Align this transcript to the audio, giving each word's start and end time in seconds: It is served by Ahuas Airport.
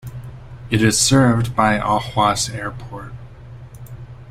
It 0.71 0.81
is 0.81 0.99
served 0.99 1.55
by 1.55 1.77
Ahuas 1.77 2.51
Airport. 2.51 3.13